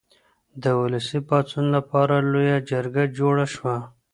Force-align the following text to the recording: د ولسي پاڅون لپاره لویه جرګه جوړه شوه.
د 0.61 0.63
ولسي 0.79 1.19
پاڅون 1.27 1.65
لپاره 1.75 2.15
لویه 2.31 2.57
جرګه 2.69 3.03
جوړه 3.17 3.45
شوه. 3.55 3.75